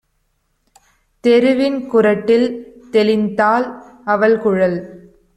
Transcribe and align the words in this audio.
தெருவின் 1.23 1.87
குறட்டில் 1.87 2.47
தெளித்தாள்! 2.93 3.67
அவள்குழல் 4.05 4.77